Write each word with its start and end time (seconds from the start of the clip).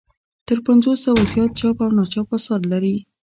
تر 0.47 0.57
پنځو 0.67 0.91
سوو 1.03 1.21
زیات 1.31 1.51
چاپ 1.59 1.77
او 1.83 1.89
ناچاپ 1.97 2.29
اثار 2.37 2.61
لري. 2.71 2.95